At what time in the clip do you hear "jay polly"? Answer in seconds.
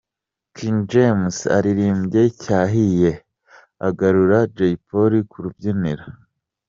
4.55-5.19